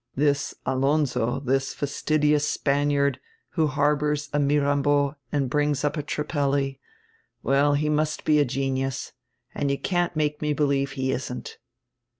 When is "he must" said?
7.75-8.25